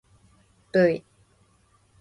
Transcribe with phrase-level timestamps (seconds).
[0.73, 1.03] ｖ